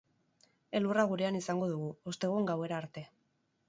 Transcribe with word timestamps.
Elurra 0.79 1.05
gurean 1.13 1.39
izango 1.43 1.69
dugu, 1.77 1.93
ostegun 2.15 2.53
gauera 2.53 2.85
arte. 2.85 3.09